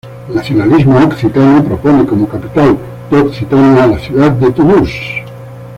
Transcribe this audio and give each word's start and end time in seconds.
El 0.27 0.33
nacionalismo 0.35 0.97
occitano 0.97 1.63
propone 1.63 2.07
como 2.07 2.27
capital 2.27 2.75
de 3.11 3.19
Occitania 3.21 3.83
a 3.83 3.87
la 3.87 3.99
ciudad 3.99 4.31
de 4.31 4.49
Toulouse. 4.49 5.23